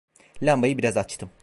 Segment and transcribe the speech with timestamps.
[0.41, 1.29] Lambayı biraz açtım.